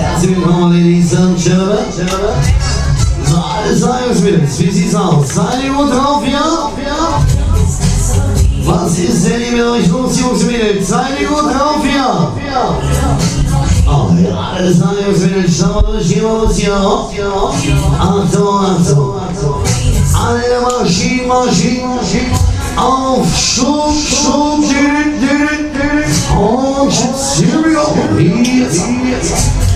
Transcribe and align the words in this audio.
Herzlich 0.00 0.34
willkommen, 0.34 0.72
Ladies 0.72 1.14
and 1.14 1.36
Gentlemen. 1.36 1.78
So, 3.26 3.36
alle 3.36 3.76
Science-Mädels, 3.76 4.58
wie 4.58 4.70
sieht's 4.70 4.94
aus? 4.94 5.28
Seid 5.34 5.62
ihr 5.62 5.74
gut 5.74 5.92
drauf, 5.92 6.22
ja? 6.26 6.70
Was 8.64 8.98
ist 8.98 9.28
denn 9.28 9.40
hier 9.42 9.52
mit 9.52 9.62
euch 9.62 9.88
los, 9.88 10.18
Jungs 10.18 10.42
und 10.42 10.46
Mädels? 10.46 10.88
Seid 10.88 11.20
ihr 11.20 11.28
gut 11.28 11.52
drauf, 11.52 11.84
ja? 11.94 12.32
Oh 13.86 14.08
ja, 14.18 14.52
alle 14.56 14.72
Science-Mädels, 14.72 15.58
schauen 15.58 15.84
wir 15.84 15.92
durch, 15.92 16.08
gehen 16.08 16.22
wir 16.22 16.28
los 16.30 16.56
hier, 16.56 16.70
ja. 16.70 16.78
Achtung, 17.98 18.64
Achtung, 18.64 19.20
Achtung. 19.20 19.54
Alle 20.14 20.62
Maschinen, 20.62 21.28
Maschinen, 21.28 21.94
Maschinen. 21.94 22.32
Auf, 22.76 23.26
Schub, 23.36 23.92
Schub, 23.92 24.64
dürren. 24.66 25.10
Und 26.40 26.90
here 26.90 27.62
we 27.62 27.74
go. 27.74 27.94
Hier, 28.16 28.68
hier. 28.70 29.69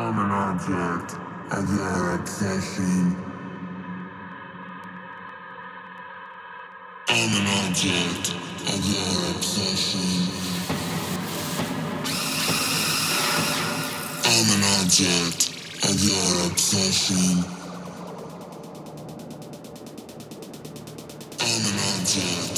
I'm 0.00 0.16
an 0.16 0.30
object 0.30 1.16
of 1.50 1.68
your 1.74 2.14
obsession. 2.14 3.16
I'm 7.08 7.32
an 7.34 7.46
object 7.66 8.30
of 8.70 8.80
your 8.86 9.30
obsession. 9.34 10.22
I'm 14.24 14.48
an 14.54 14.62
object 14.78 15.50
of 15.82 15.96
your 16.00 16.46
obsession. 16.46 17.44
I'm 21.40 21.62
an 21.66 21.78
object 21.98 22.57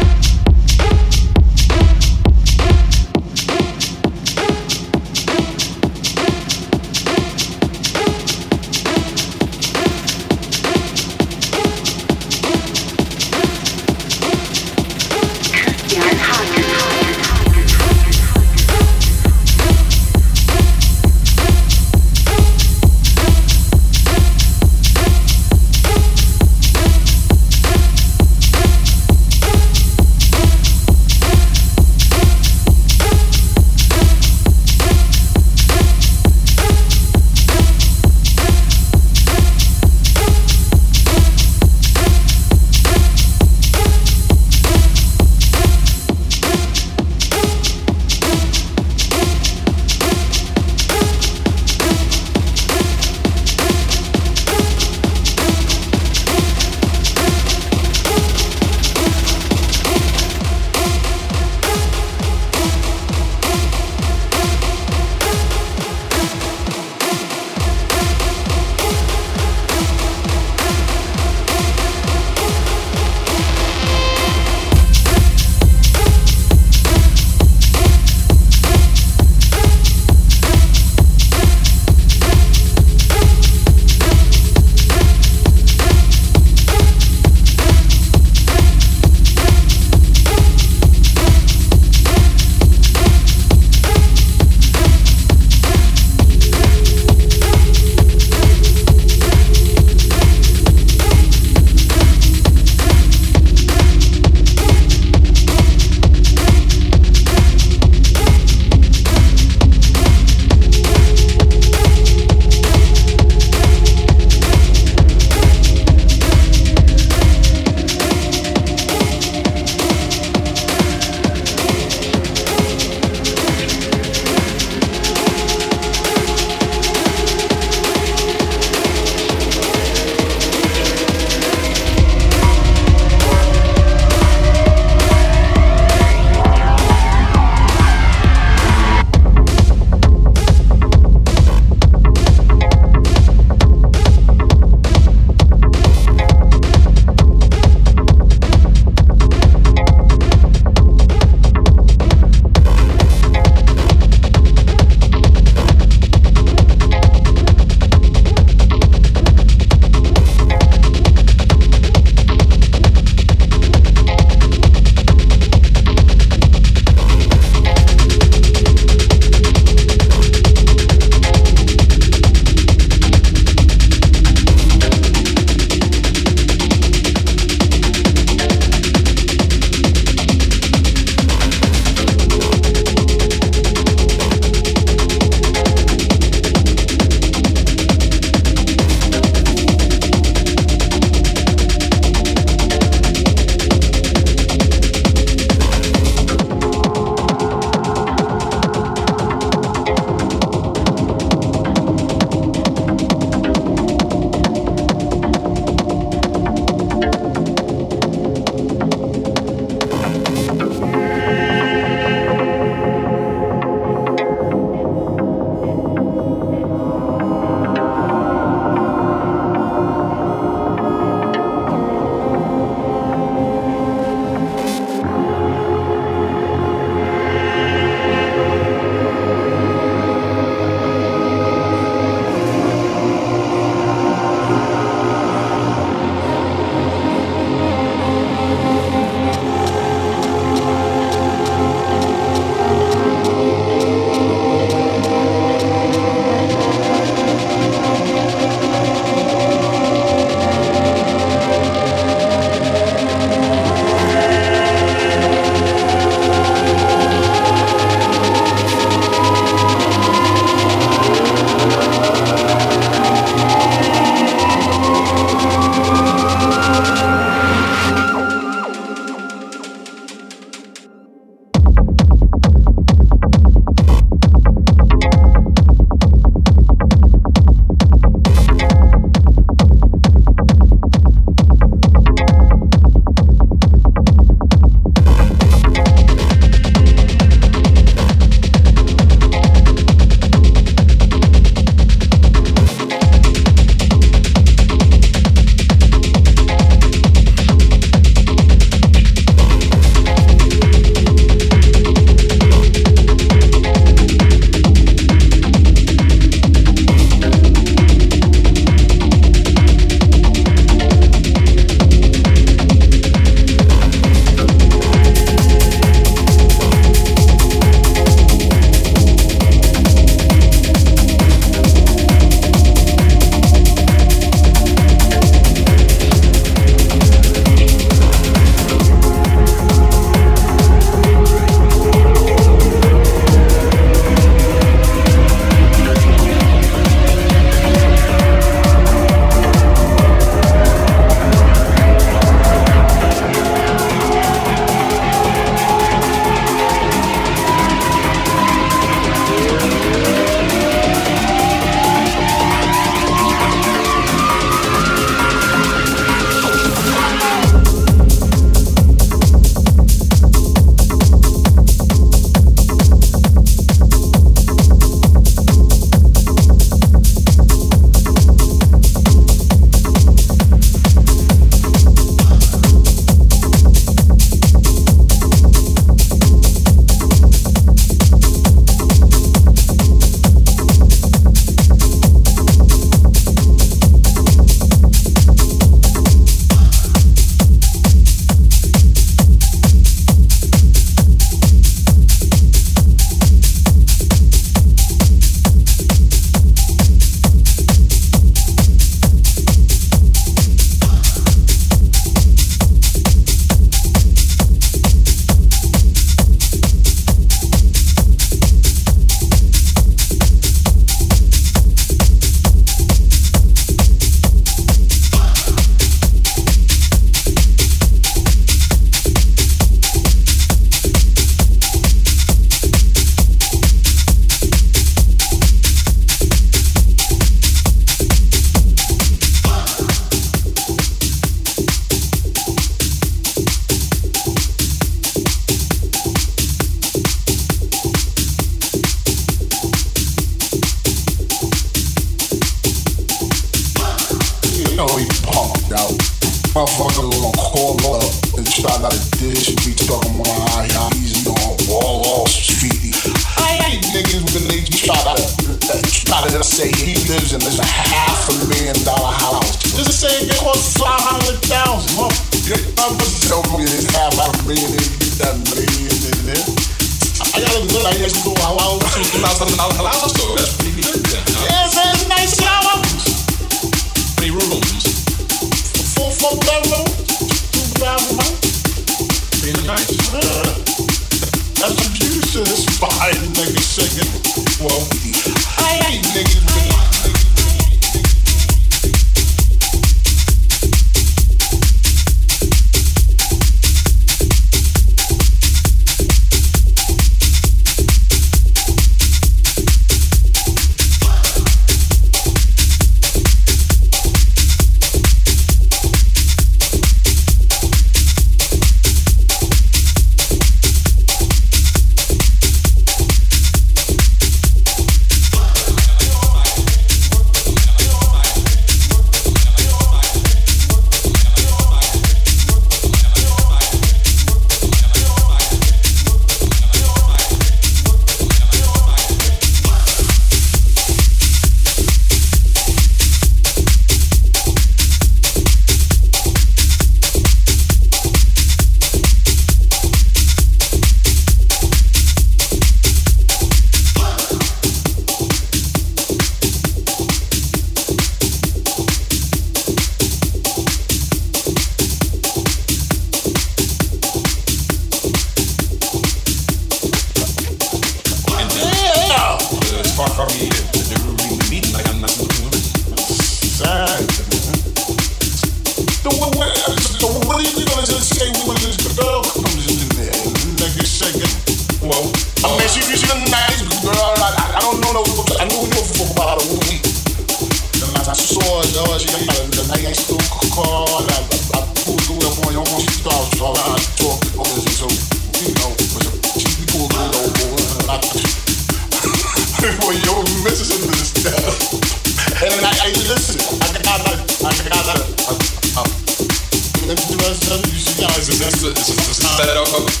love. 599.71 600.00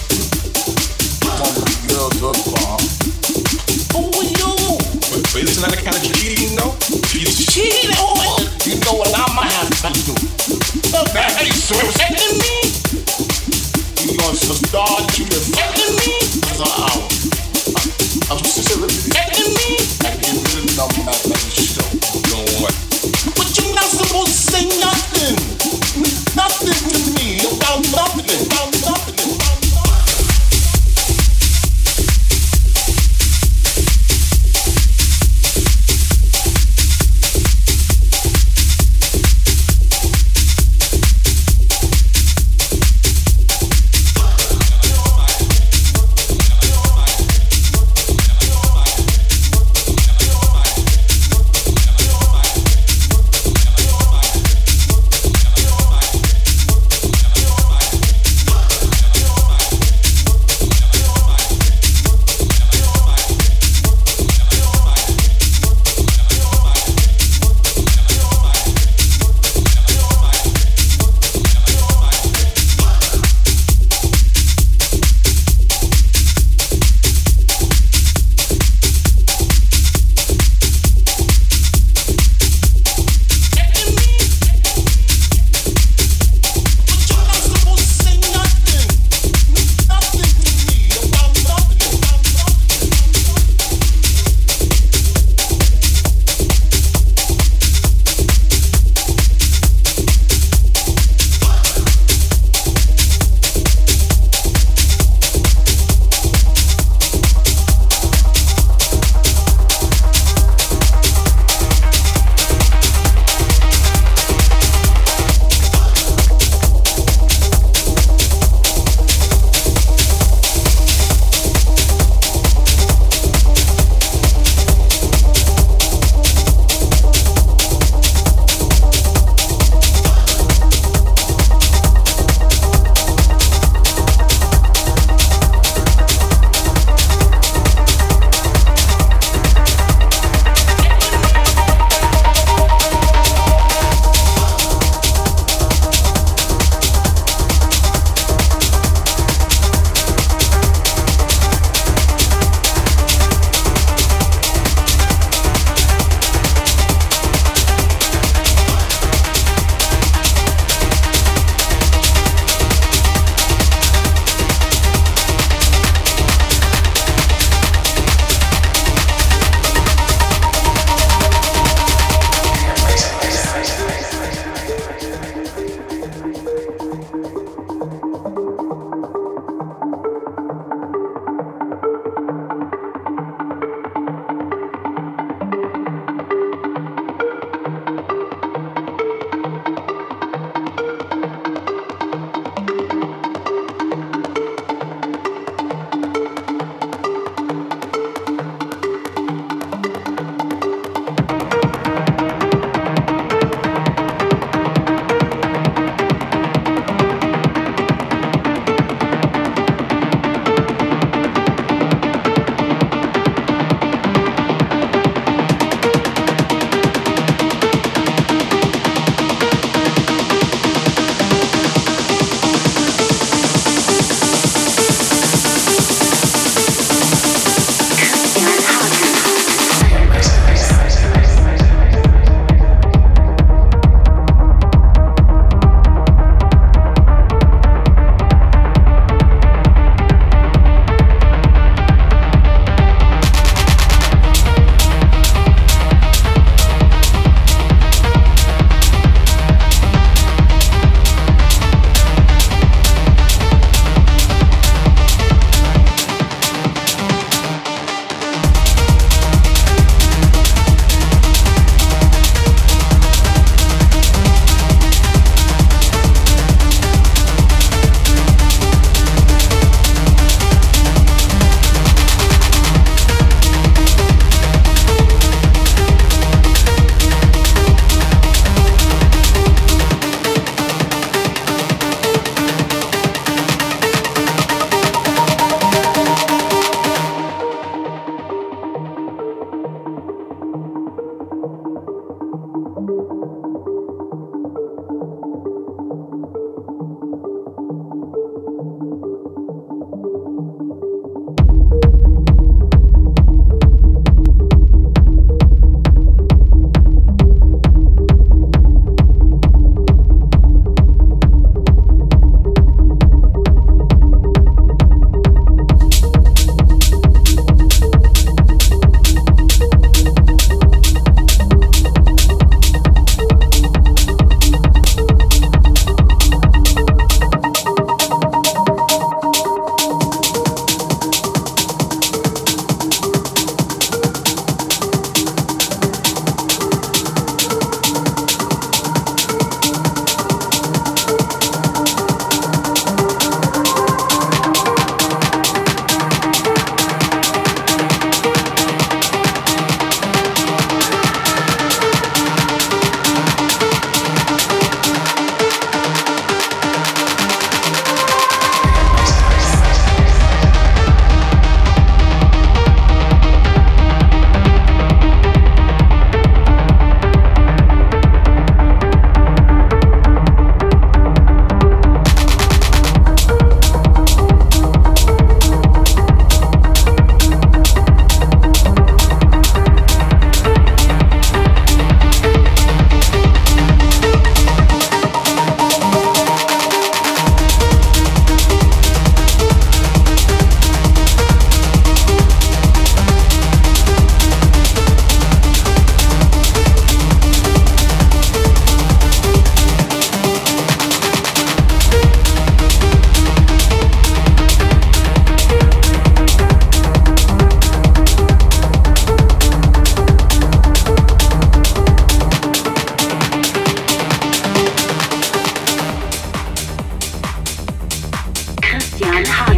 and 419.21 419.27
high. 419.27 419.50